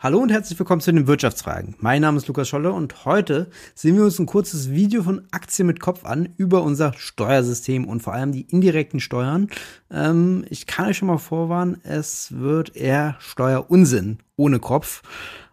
[0.00, 1.74] Hallo und herzlich willkommen zu den Wirtschaftsfragen.
[1.80, 5.66] Mein Name ist Lukas Scholle und heute sehen wir uns ein kurzes Video von Aktien
[5.66, 9.48] mit Kopf an über unser Steuersystem und vor allem die indirekten Steuern.
[9.90, 15.02] Ähm, ich kann euch schon mal vorwarnen, es wird eher Steuerunsinn ohne Kopf.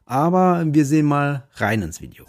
[0.05, 2.26] Aber wir sehen mal rein ins Video.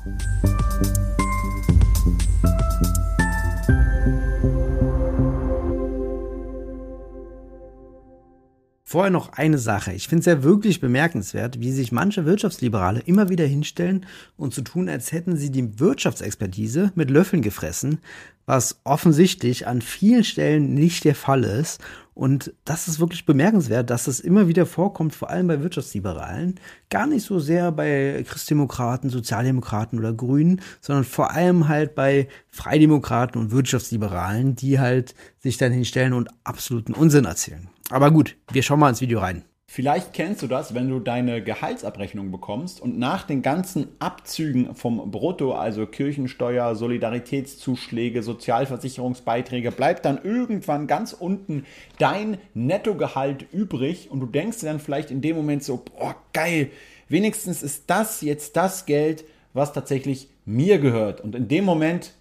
[8.96, 9.92] Vorher noch eine Sache.
[9.92, 14.06] Ich finde es ja wirklich bemerkenswert, wie sich manche Wirtschaftsliberale immer wieder hinstellen
[14.38, 17.98] und zu so tun, als hätten sie die Wirtschaftsexpertise mit Löffeln gefressen,
[18.46, 21.82] was offensichtlich an vielen Stellen nicht der Fall ist.
[22.16, 26.58] Und das ist wirklich bemerkenswert, dass das immer wieder vorkommt, vor allem bei Wirtschaftsliberalen.
[26.88, 33.38] Gar nicht so sehr bei Christdemokraten, Sozialdemokraten oder Grünen, sondern vor allem halt bei Freidemokraten
[33.38, 37.68] und Wirtschaftsliberalen, die halt sich dann hinstellen und absoluten Unsinn erzählen.
[37.90, 39.44] Aber gut, wir schauen mal ins Video rein.
[39.68, 45.10] Vielleicht kennst du das, wenn du deine Gehaltsabrechnung bekommst und nach den ganzen Abzügen vom
[45.10, 51.66] Brutto, also Kirchensteuer, Solidaritätszuschläge, Sozialversicherungsbeiträge, bleibt dann irgendwann ganz unten
[51.98, 56.70] dein Nettogehalt übrig und du denkst dir dann vielleicht in dem Moment so, boah, geil,
[57.08, 61.20] wenigstens ist das jetzt das Geld, was tatsächlich mir gehört.
[61.20, 62.14] Und in dem Moment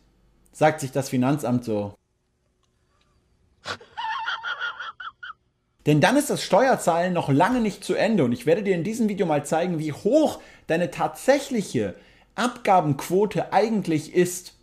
[0.51, 1.94] sagt sich das Finanzamt so,
[5.85, 8.83] Denn dann ist das Steuerzahlen noch lange nicht zu Ende und ich werde dir in
[8.83, 11.95] diesem Video mal zeigen, wie hoch deine tatsächliche
[12.33, 14.53] Abgabenquote eigentlich ist.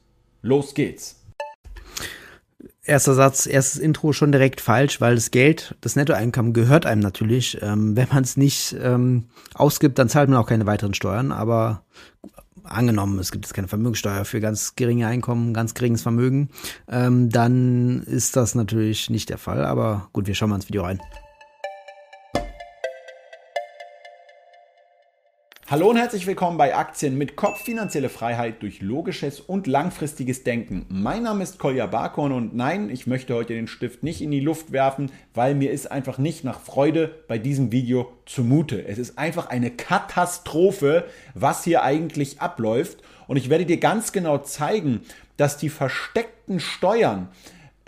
[0.43, 1.22] Los geht's.
[2.85, 7.59] Erster Satz, erstes Intro schon direkt falsch, weil das Geld, das Nettoeinkommen gehört einem natürlich.
[7.63, 11.31] Ähm, wenn man es nicht ähm, ausgibt, dann zahlt man auch keine weiteren Steuern.
[11.31, 11.85] Aber
[12.65, 16.51] angenommen, es gibt jetzt keine Vermögensteuer für ganz geringe Einkommen, ganz geringes Vermögen,
[16.89, 19.65] ähm, dann ist das natürlich nicht der Fall.
[19.65, 21.01] Aber gut, wir schauen mal ins Video rein.
[25.73, 30.85] Hallo und herzlich willkommen bei Aktien mit Kopf finanzielle Freiheit durch logisches und langfristiges Denken.
[30.91, 34.41] Mein Name ist Kolja Barkorn und nein, ich möchte heute den Stift nicht in die
[34.41, 38.87] Luft werfen, weil mir ist einfach nicht nach Freude bei diesem Video zumute.
[38.87, 44.37] Es ist einfach eine Katastrophe, was hier eigentlich abläuft und ich werde dir ganz genau
[44.37, 45.01] zeigen,
[45.39, 47.31] dass die versteckten Steuern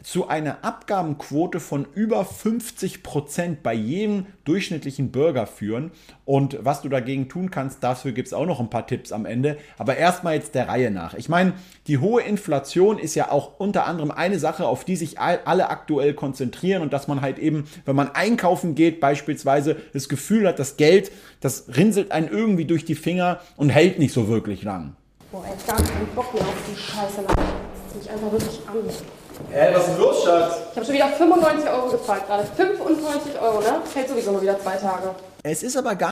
[0.05, 5.91] zu einer Abgabenquote von über 50 Prozent bei jedem durchschnittlichen Bürger führen.
[6.27, 9.25] Und was du dagegen tun kannst, dafür gibt es auch noch ein paar Tipps am
[9.25, 9.57] Ende.
[9.79, 11.15] Aber erstmal jetzt der Reihe nach.
[11.15, 11.55] Ich meine,
[11.87, 16.13] die hohe Inflation ist ja auch unter anderem eine Sache, auf die sich alle aktuell
[16.13, 20.77] konzentrieren und dass man halt eben, wenn man einkaufen geht, beispielsweise das Gefühl hat, das
[20.77, 21.11] Geld,
[21.41, 24.97] das rinselt einen irgendwie durch die Finger und hält nicht so wirklich lang.
[25.33, 27.25] Boah, ey, gar keinen Bock mehr auf die Scheiße.
[27.27, 29.24] Das mich einfach wirklich an.
[29.51, 30.55] Hä, was ist los, Schatz?
[30.71, 32.47] Ich habe schon wieder 95 Euro gezahlt gerade.
[32.57, 33.83] 95 Euro, ne?
[33.95, 35.15] Hält sowieso nur wieder zwei Tage.
[35.43, 36.11] Es ist aber gar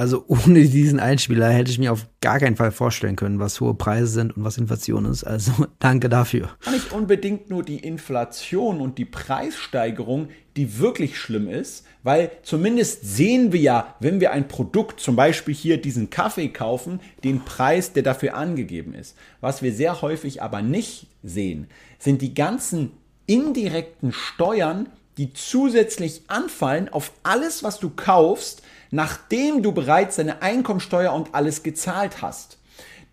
[0.00, 3.74] also ohne diesen Einspieler hätte ich mir auf gar keinen Fall vorstellen können, was hohe
[3.74, 5.24] Preise sind und was Inflation ist.
[5.24, 5.50] Also
[5.80, 6.50] danke dafür.
[6.70, 13.52] Nicht unbedingt nur die Inflation und die Preissteigerung, die wirklich schlimm ist, weil zumindest sehen
[13.52, 18.04] wir ja, wenn wir ein Produkt, zum Beispiel hier diesen Kaffee kaufen, den Preis, der
[18.04, 19.16] dafür angegeben ist.
[19.40, 21.66] Was wir sehr häufig aber nicht sehen,
[21.98, 22.92] sind die ganzen
[23.26, 24.88] indirekten Steuern,
[25.18, 31.62] die zusätzlich anfallen auf alles, was du kaufst, nachdem du bereits deine Einkommensteuer und alles
[31.62, 32.58] gezahlt hast.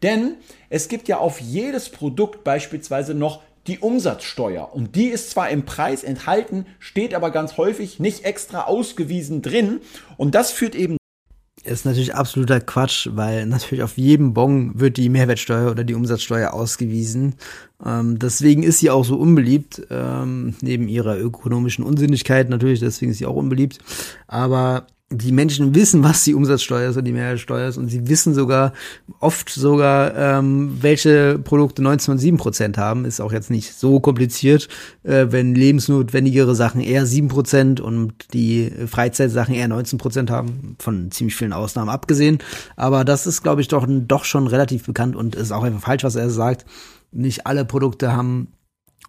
[0.04, 0.36] Denn
[0.70, 4.74] es gibt ja auf jedes Produkt beispielsweise noch die Umsatzsteuer.
[4.74, 9.82] Und die ist zwar im Preis enthalten, steht aber ganz häufig nicht extra ausgewiesen drin.
[10.18, 10.98] Und das führt eben
[11.66, 16.54] ist natürlich absoluter Quatsch, weil natürlich auf jedem Bon wird die Mehrwertsteuer oder die Umsatzsteuer
[16.54, 17.36] ausgewiesen.
[17.86, 23.18] Ähm, deswegen ist sie auch so unbeliebt, ähm, neben ihrer ökonomischen Unsinnigkeit natürlich, deswegen ist
[23.18, 23.80] sie auch unbeliebt.
[24.28, 24.88] Aber
[25.18, 28.74] die Menschen wissen, was die Umsatzsteuer ist und die Mehrwertsteuer ist und sie wissen sogar
[29.20, 33.06] oft sogar, ähm, welche Produkte 19,7 Prozent haben.
[33.06, 34.68] Ist auch jetzt nicht so kompliziert,
[35.04, 41.12] äh, wenn lebensnotwendigere Sachen eher 7 Prozent und die Freizeitsachen eher 19 Prozent haben, von
[41.12, 42.40] ziemlich vielen Ausnahmen abgesehen.
[42.76, 46.04] Aber das ist, glaube ich, doch, doch schon relativ bekannt und ist auch einfach falsch,
[46.04, 46.66] was er sagt.
[47.12, 48.50] Nicht alle Produkte haben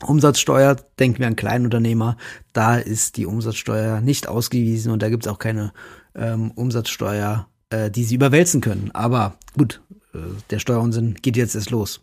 [0.04, 2.16] Umsatzsteuer, denken wir an Kleinunternehmer,
[2.52, 5.72] da ist die Umsatzsteuer nicht ausgewiesen und da gibt es auch keine
[6.14, 8.90] ähm, Umsatzsteuer, äh, die sie überwälzen können.
[8.92, 9.80] Aber gut,
[10.14, 10.18] äh,
[10.50, 12.00] der Steuerunsinn geht jetzt erst los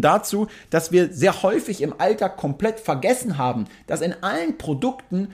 [0.00, 5.28] dazu, dass wir sehr häufig im Alltag komplett vergessen haben, dass in allen Produkten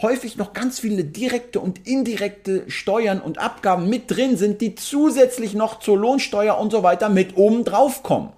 [0.00, 5.54] häufig noch ganz viele direkte und indirekte Steuern und Abgaben mit drin sind, die zusätzlich
[5.54, 8.32] noch zur Lohnsteuer und so weiter mit oben drauf kommen.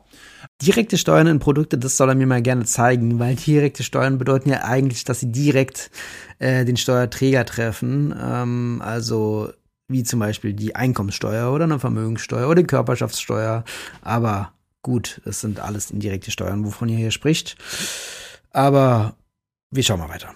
[0.65, 4.49] Direkte Steuern in Produkte, das soll er mir mal gerne zeigen, weil direkte Steuern bedeuten
[4.49, 5.91] ja eigentlich, dass sie direkt
[6.39, 8.15] äh, den Steuerträger treffen.
[8.19, 9.53] Ähm, also
[9.89, 13.65] wie zum Beispiel die Einkommenssteuer oder eine Vermögenssteuer oder die Körperschaftssteuer.
[14.01, 14.53] Aber
[14.83, 17.57] gut, das sind alles indirekte Steuern, wovon ihr hier spricht.
[18.51, 19.17] Aber
[19.71, 20.31] wir schauen mal weiter.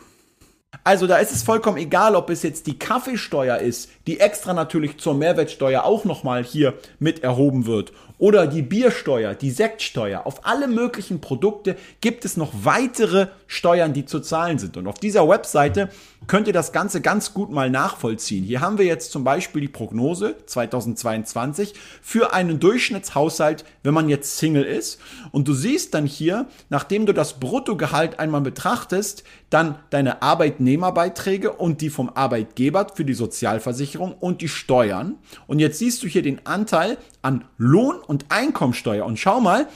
[0.89, 4.97] Also da ist es vollkommen egal, ob es jetzt die Kaffeesteuer ist, die extra natürlich
[4.97, 10.27] zur Mehrwertsteuer auch nochmal hier mit erhoben wird oder die Biersteuer, die Sektsteuer.
[10.27, 14.77] Auf alle möglichen Produkte gibt es noch weitere Steuern, die zu zahlen sind.
[14.77, 15.89] Und auf dieser Webseite
[16.27, 18.45] könnt ihr das Ganze ganz gut mal nachvollziehen.
[18.45, 24.37] Hier haben wir jetzt zum Beispiel die Prognose 2022 für einen Durchschnittshaushalt, wenn man jetzt
[24.37, 25.01] Single ist.
[25.31, 31.81] Und du siehst dann hier, nachdem du das Bruttogehalt einmal betrachtest, dann deine Arbeitnehmerbeiträge und
[31.81, 35.17] die vom Arbeitgeber für die Sozialversicherung und die Steuern.
[35.47, 39.07] Und jetzt siehst du hier den Anteil an Lohn und Einkommensteuer.
[39.07, 39.69] Und schau mal,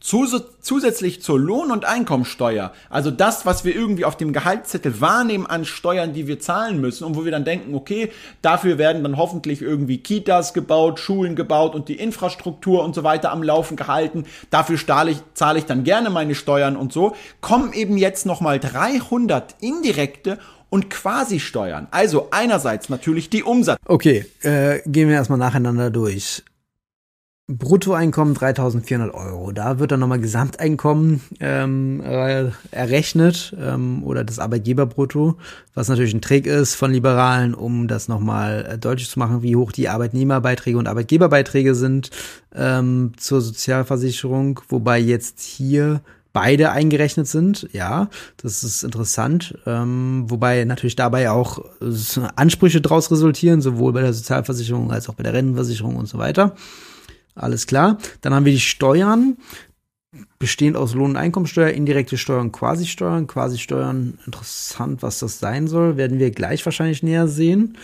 [0.00, 5.64] zusätzlich zur Lohn- und Einkommensteuer, also das, was wir irgendwie auf dem Gehaltszettel wahrnehmen an
[5.64, 8.10] Steuern, die wir zahlen müssen und wo wir dann denken, okay,
[8.42, 13.30] dafür werden dann hoffentlich irgendwie Kitas gebaut, Schulen gebaut und die Infrastruktur und so weiter
[13.30, 14.24] am Laufen gehalten.
[14.48, 17.14] Dafür zahle ich, zahle ich dann gerne meine Steuern und so.
[17.40, 20.38] Kommen eben jetzt nochmal 300 indirekte
[20.70, 21.88] und Quasi-Steuern.
[21.90, 23.78] Also einerseits natürlich die Umsatz.
[23.86, 26.42] Okay, äh, gehen wir erstmal nacheinander durch.
[27.58, 29.50] Bruttoeinkommen 3.400 Euro.
[29.50, 35.36] Da wird dann nochmal Gesamteinkommen ähm, äh, errechnet ähm, oder das Arbeitgeberbrutto,
[35.74, 39.56] was natürlich ein Trick ist von Liberalen, um das nochmal äh, deutlich zu machen, wie
[39.56, 42.10] hoch die Arbeitnehmerbeiträge und Arbeitgeberbeiträge sind
[42.54, 46.02] ähm, zur Sozialversicherung, wobei jetzt hier
[46.32, 47.68] beide eingerechnet sind.
[47.72, 49.58] Ja, das ist interessant.
[49.66, 51.64] Ähm, wobei natürlich dabei auch
[52.36, 56.54] Ansprüche daraus resultieren, sowohl bei der Sozialversicherung als auch bei der Rentenversicherung und so weiter.
[57.34, 57.98] Alles klar.
[58.20, 59.36] Dann haben wir die Steuern,
[60.38, 63.26] bestehend aus Lohn- und Einkommensteuer, indirekte Steuern, Quasi-Steuern.
[63.26, 67.76] Quasi-Steuern, interessant, was das sein soll, werden wir gleich wahrscheinlich näher sehen.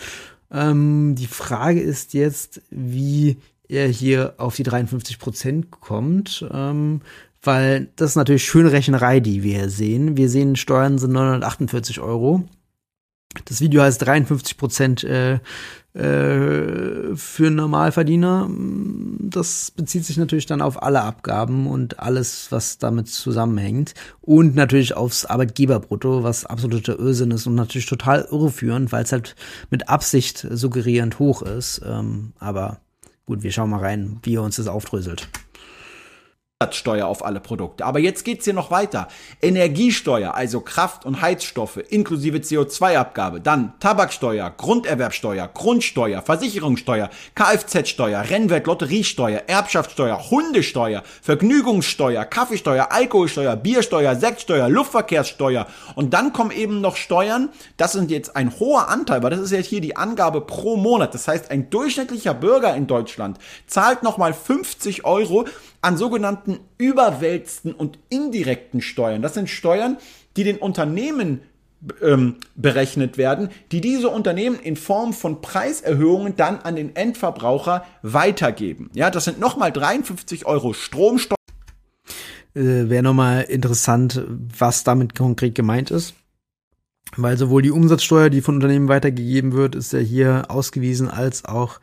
[0.51, 7.01] Ähm, die Frage ist jetzt, wie er hier auf die 53 Prozent kommt, ähm,
[7.41, 10.17] weil das ist natürlich schöne Rechnerei, die wir sehen.
[10.17, 12.43] Wir sehen, Steuern sind 948 Euro.
[13.45, 15.39] Das Video heißt 53 Prozent äh,
[15.93, 18.49] äh, für Normalverdiener.
[19.19, 23.93] Das bezieht sich natürlich dann auf alle Abgaben und alles, was damit zusammenhängt.
[24.21, 29.35] Und natürlich aufs Arbeitgeberbrutto, was absoluter Irrsinn ist und natürlich total irreführend, weil es halt
[29.71, 31.81] mit Absicht suggerierend hoch ist.
[31.85, 32.79] Ähm, aber
[33.25, 35.27] gut, wir schauen mal rein, wie er uns das aufdröselt.
[36.59, 37.85] Umsatzsteuer auf alle Produkte.
[37.85, 39.09] Aber jetzt geht's hier noch weiter.
[39.43, 49.43] Energiesteuer, also Kraft- und Heizstoffe inklusive CO2-Abgabe, dann Tabaksteuer, Grunderwerbsteuer, Grundsteuer, Versicherungssteuer, Kfz-Steuer, Rennwert, Lotteriesteuer,
[49.45, 57.49] Erbschaftssteuer, Hundesteuer, Vergnügungssteuer, Kaffeesteuer, Alkoholsteuer, Biersteuer, Sektsteuer, Luftverkehrssteuer und dann kommen eben noch Steuern.
[57.77, 61.13] Das sind jetzt ein hoher Anteil, weil das ist jetzt hier die Angabe pro Monat.
[61.13, 63.37] Das heißt, ein durchschnittlicher Bürger in Deutschland
[63.67, 65.45] zahlt nochmal 50 Euro
[65.87, 69.21] an sogenannten überwälzten und indirekten Steuern.
[69.21, 69.95] Das sind Steuern,
[70.35, 71.39] die den Unternehmen
[72.01, 78.89] ähm, berechnet werden, die diese Unternehmen in Form von Preiserhöhungen dann an den Endverbraucher weitergeben.
[78.95, 81.37] Ja, das sind nochmal 53 Euro Stromsteuer.
[82.53, 86.15] Äh, Wäre nochmal interessant, was damit konkret gemeint ist.
[87.15, 91.79] Weil sowohl die Umsatzsteuer, die von Unternehmen weitergegeben wird, ist ja hier ausgewiesen, als auch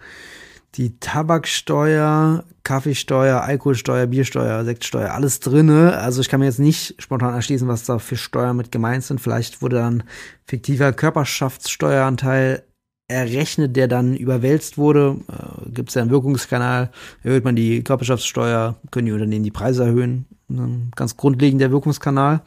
[0.76, 5.98] die Tabaksteuer, Kaffeesteuer, Alkoholsteuer, Biersteuer, Sektsteuer, alles drinne.
[5.98, 9.20] Also ich kann mir jetzt nicht spontan erschließen, was da für Steuern mit gemeint sind.
[9.20, 10.02] Vielleicht wurde dann
[10.46, 12.64] fiktiver Körperschaftssteueranteil
[13.06, 15.16] errechnet, der dann überwälzt wurde.
[15.28, 16.90] Äh, Gibt es ja einen Wirkungskanal,
[17.22, 20.26] erhöht man die Körperschaftssteuer, können die Unternehmen die Preise erhöhen.
[20.94, 22.42] Ganz grundlegend der Wirkungskanal.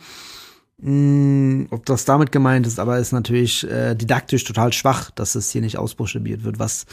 [0.80, 5.50] Mm, ob das damit gemeint ist, aber ist natürlich äh, didaktisch total schwach, dass es
[5.50, 6.60] hier nicht ausbuchstabiert wird.
[6.60, 6.86] Was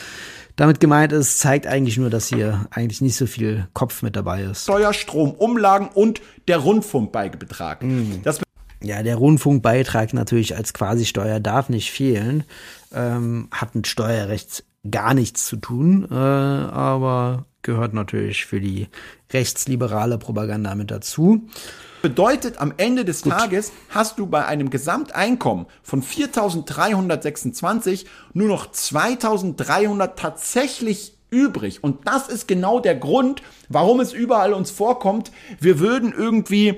[0.56, 4.42] damit gemeint ist, zeigt eigentlich nur, dass hier eigentlich nicht so viel Kopf mit dabei
[4.44, 4.62] ist.
[4.62, 7.82] Steuer, Strom, Umlagen und der Rundfunkbeigebetrag.
[7.82, 8.22] Mm.
[8.22, 8.40] Das
[8.82, 12.44] ja, der Rundfunkbeitrag natürlich als Quasi-Steuer darf nicht fehlen.
[12.92, 18.88] Ähm, hat mit Steuerrecht gar nichts zu tun, äh, aber gehört natürlich für die
[19.32, 21.48] rechtsliberale Propaganda mit dazu.
[22.04, 23.32] Bedeutet, am Ende des Gut.
[23.32, 31.82] Tages hast du bei einem Gesamteinkommen von 4.326 nur noch 2.300 tatsächlich übrig.
[31.82, 36.74] Und das ist genau der Grund, warum es überall uns vorkommt, wir würden irgendwie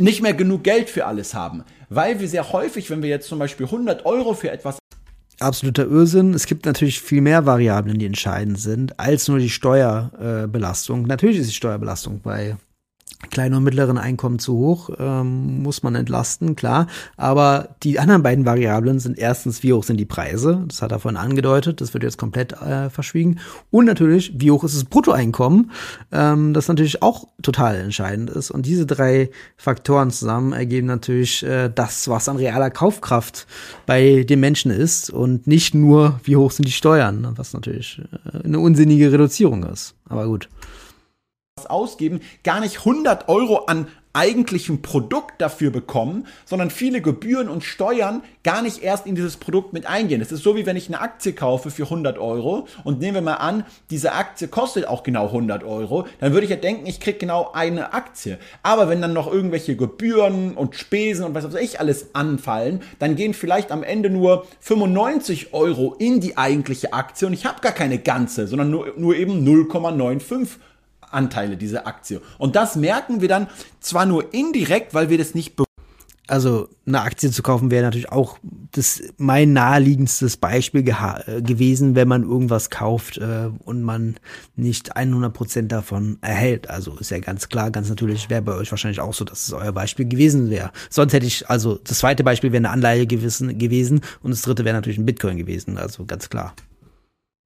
[0.00, 1.62] nicht mehr genug Geld für alles haben.
[1.90, 4.78] Weil wir sehr häufig, wenn wir jetzt zum Beispiel 100 Euro für etwas
[5.38, 6.32] absoluter Irrsinn.
[6.32, 11.02] Es gibt natürlich viel mehr Variablen, die entscheidend sind, als nur die Steuerbelastung.
[11.02, 12.56] Natürlich ist die Steuerbelastung bei
[13.28, 16.86] kleinen und mittleren Einkommen zu hoch, ähm, muss man entlasten, klar.
[17.16, 20.64] Aber die anderen beiden Variablen sind erstens, wie hoch sind die Preise?
[20.68, 23.38] Das hat er vorhin angedeutet, das wird jetzt komplett äh, verschwiegen.
[23.70, 25.70] Und natürlich, wie hoch ist das Bruttoeinkommen?
[26.12, 28.50] Ähm, das natürlich auch total entscheidend ist.
[28.50, 33.46] Und diese drei Faktoren zusammen ergeben natürlich äh, das, was an realer Kaufkraft
[33.86, 38.00] bei den Menschen ist und nicht nur, wie hoch sind die Steuern, was natürlich
[38.32, 39.94] äh, eine unsinnige Reduzierung ist.
[40.08, 40.48] Aber gut
[41.66, 48.22] ausgeben, gar nicht 100 Euro an eigentlichem Produkt dafür bekommen, sondern viele Gebühren und Steuern
[48.42, 50.20] gar nicht erst in dieses Produkt mit eingehen.
[50.20, 53.22] Es ist so, wie wenn ich eine Aktie kaufe für 100 Euro und nehmen wir
[53.22, 56.98] mal an, diese Aktie kostet auch genau 100 Euro, dann würde ich ja denken, ich
[56.98, 58.38] kriege genau eine Aktie.
[58.62, 63.14] Aber wenn dann noch irgendwelche Gebühren und Spesen und was weiß ich alles anfallen, dann
[63.14, 67.72] gehen vielleicht am Ende nur 95 Euro in die eigentliche Aktie und ich habe gar
[67.72, 70.48] keine ganze, sondern nur, nur eben 0,95
[71.12, 72.20] Anteile dieser Aktie.
[72.38, 73.48] Und das merken wir dann
[73.80, 75.56] zwar nur indirekt, weil wir das nicht
[76.30, 78.38] also eine Aktie zu kaufen wäre natürlich auch
[78.70, 84.16] das mein naheliegendstes Beispiel äh, gewesen, wenn man irgendwas kauft äh, und man
[84.54, 86.70] nicht 100 Prozent davon erhält.
[86.70, 89.52] Also ist ja ganz klar, ganz natürlich wäre bei euch wahrscheinlich auch so, dass es
[89.52, 90.70] euer Beispiel gewesen wäre.
[90.88, 94.64] Sonst hätte ich also das zweite Beispiel wäre eine Anleihe gewesen, gewesen und das dritte
[94.64, 95.78] wäre natürlich ein Bitcoin gewesen.
[95.78, 96.54] Also ganz klar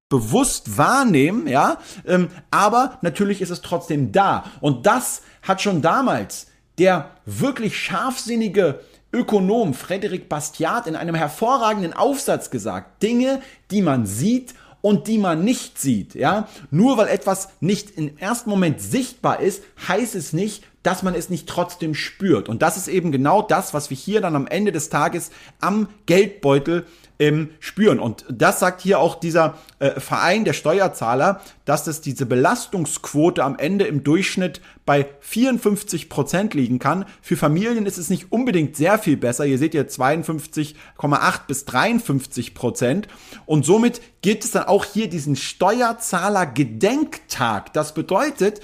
[0.09, 4.45] bewusst wahrnehmen, ja, ähm, aber natürlich ist es trotzdem da.
[4.61, 6.47] Und das hat schon damals
[6.77, 8.81] der wirklich scharfsinnige
[9.13, 13.01] Ökonom Frederic Bastiat in einem hervorragenden Aufsatz gesagt.
[13.01, 16.47] Dinge, die man sieht und die man nicht sieht, ja.
[16.69, 21.29] Nur weil etwas nicht im ersten Moment sichtbar ist, heißt es nicht, dass man es
[21.29, 22.49] nicht trotzdem spürt.
[22.49, 25.87] Und das ist eben genau das, was wir hier dann am Ende des Tages am
[26.05, 26.85] Geldbeutel
[27.19, 27.99] ähm, spüren.
[27.99, 33.57] Und das sagt hier auch dieser äh, Verein der Steuerzahler, dass das diese Belastungsquote am
[33.57, 37.05] Ende im Durchschnitt bei 54 Prozent liegen kann.
[37.21, 39.45] Für Familien ist es nicht unbedingt sehr viel besser.
[39.45, 43.07] Ihr seht hier 52,8 bis 53 Prozent.
[43.45, 47.73] Und somit gibt es dann auch hier diesen Steuerzahler Gedenktag.
[47.73, 48.61] Das bedeutet,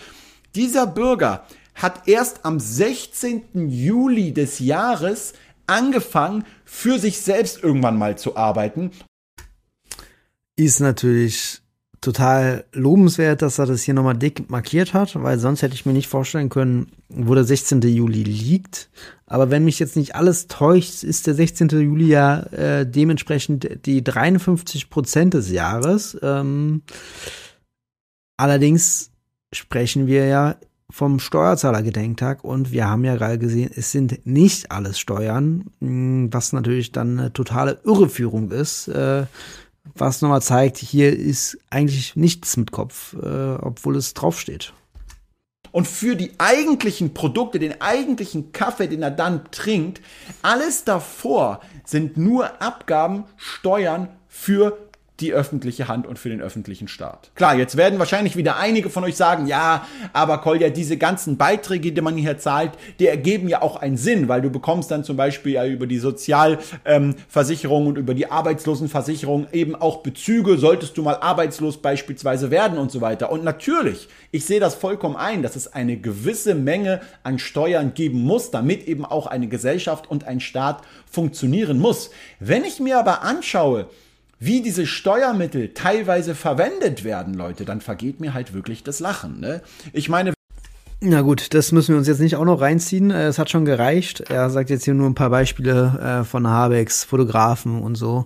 [0.55, 3.69] dieser Bürger hat erst am 16.
[3.69, 5.33] Juli des Jahres
[5.71, 8.91] angefangen, für sich selbst irgendwann mal zu arbeiten.
[10.55, 11.61] Ist natürlich
[12.01, 15.93] total lobenswert, dass er das hier nochmal dick markiert hat, weil sonst hätte ich mir
[15.93, 17.81] nicht vorstellen können, wo der 16.
[17.81, 18.89] Juli liegt.
[19.27, 21.69] Aber wenn mich jetzt nicht alles täuscht, ist der 16.
[21.69, 26.17] Juli ja äh, dementsprechend die 53 Prozent des Jahres.
[26.23, 26.81] Ähm,
[28.35, 29.11] allerdings
[29.53, 30.55] sprechen wir ja
[30.91, 36.53] vom Steuerzahlergedenktag und wir haben ja gerade gesehen, es sind nicht alles Steuern, hm, was
[36.53, 39.25] natürlich dann eine totale Irreführung ist, äh,
[39.95, 44.73] was nochmal zeigt, hier ist eigentlich nichts mit Kopf, äh, obwohl es draufsteht.
[45.71, 50.01] Und für die eigentlichen Produkte, den eigentlichen Kaffee, den er dann trinkt,
[50.41, 54.77] alles davor sind nur Abgaben, Steuern für
[55.21, 57.31] die öffentliche Hand und für den öffentlichen Staat.
[57.35, 61.91] Klar, jetzt werden wahrscheinlich wieder einige von euch sagen, ja, aber Kolja, diese ganzen Beiträge,
[61.91, 65.17] die man hier zahlt, die ergeben ja auch einen Sinn, weil du bekommst dann zum
[65.17, 71.03] Beispiel ja über die Sozialversicherung ähm, und über die Arbeitslosenversicherung eben auch Bezüge, solltest du
[71.03, 73.31] mal arbeitslos beispielsweise werden und so weiter.
[73.31, 78.21] Und natürlich, ich sehe das vollkommen ein, dass es eine gewisse Menge an Steuern geben
[78.23, 82.09] muss, damit eben auch eine Gesellschaft und ein Staat funktionieren muss.
[82.39, 83.87] Wenn ich mir aber anschaue,
[84.41, 89.39] wie diese Steuermittel teilweise verwendet werden, Leute, dann vergeht mir halt wirklich das Lachen.
[89.39, 89.61] Ne?
[89.93, 90.33] Ich meine,
[91.03, 93.09] na gut, das müssen wir uns jetzt nicht auch noch reinziehen.
[93.09, 94.19] Äh, es hat schon gereicht.
[94.29, 98.25] Er sagt jetzt hier nur ein paar Beispiele äh, von Habecks Fotografen und so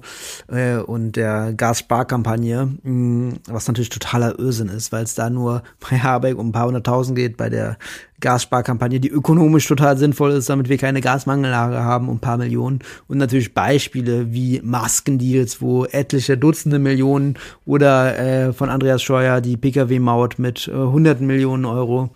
[0.50, 6.00] äh, und der Gassparkampagne, mm, was natürlich totaler Irrsinn ist, weil es da nur bei
[6.00, 7.78] Habeck um ein paar hunderttausend geht, bei der
[8.26, 12.80] Gassparkampagne, die ökonomisch total sinnvoll ist, damit wir keine Gasmangellage haben, um ein paar Millionen.
[13.08, 19.58] Und natürlich Beispiele wie Maskendeals, wo etliche Dutzende Millionen oder äh, von Andreas Scheuer die
[19.58, 22.10] Pkw-Maut mit äh, hunderten Millionen Euro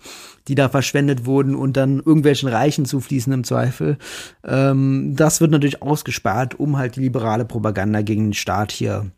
[0.48, 3.98] die da verschwendet wurden und dann irgendwelchen Reichen zufließen im Zweifel.
[4.42, 9.12] Ähm, das wird natürlich ausgespart, um halt die liberale Propaganda gegen den Staat hier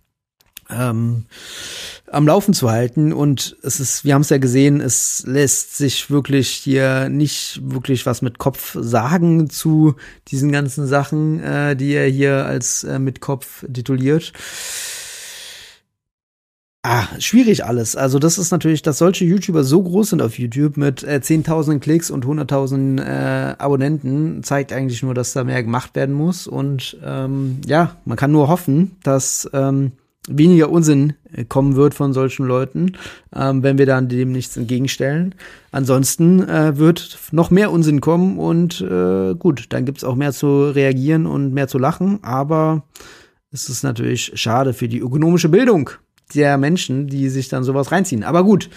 [0.69, 1.25] ähm,
[2.13, 3.13] am Laufen zu halten.
[3.13, 8.07] Und es ist, wir haben es ja gesehen, es lässt sich wirklich hier nicht wirklich
[8.07, 9.95] was mit Kopf sagen zu
[10.29, 14.33] diesen ganzen Sachen, äh, die er hier als äh, mit Kopf tituliert.
[16.85, 17.95] Ah, schwierig alles.
[17.95, 21.79] Also das ist natürlich, dass solche YouTuber so groß sind auf YouTube mit äh, 10.000
[21.79, 26.49] Klicks und 100.000 äh, Abonnenten, zeigt eigentlich nur, dass da mehr gemacht werden muss.
[26.49, 29.93] Und ähm, ja, man kann nur hoffen, dass ähm,
[30.29, 32.93] weniger Unsinn äh, kommen wird von solchen Leuten,
[33.35, 35.35] ähm, wenn wir dann dem nichts entgegenstellen.
[35.71, 40.71] Ansonsten äh, wird noch mehr Unsinn kommen und äh, gut, dann gibt's auch mehr zu
[40.71, 42.85] reagieren und mehr zu lachen, aber
[43.51, 45.91] es ist natürlich schade für die ökonomische Bildung
[46.35, 48.25] der Menschen, die sich dann sowas reinziehen.
[48.25, 48.71] Aber gut,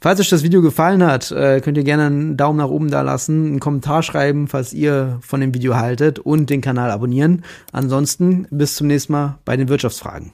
[0.00, 3.02] falls euch das Video gefallen hat, äh, könnt ihr gerne einen Daumen nach oben da
[3.02, 7.42] lassen, einen Kommentar schreiben, falls ihr von dem Video haltet und den Kanal abonnieren.
[7.72, 10.32] Ansonsten bis zum nächsten Mal bei den Wirtschaftsfragen.